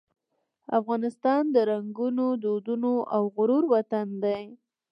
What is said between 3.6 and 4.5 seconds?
وطن دی.